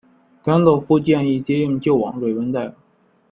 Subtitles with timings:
[0.41, 2.73] 甘道夫建议接应救往瑞文戴尔。